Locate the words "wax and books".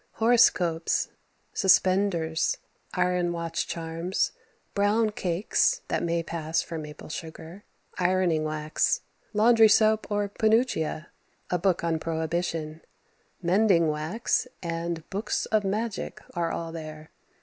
13.89-15.45